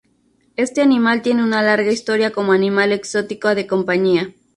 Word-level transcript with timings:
Este 0.55 0.81
animal 0.81 1.21
tiene 1.21 1.43
una 1.43 1.61
larga 1.61 1.91
historia 1.91 2.31
como 2.31 2.53
animal 2.53 2.91
exótico 2.91 3.53
de 3.53 3.67
compañía. 3.67 4.33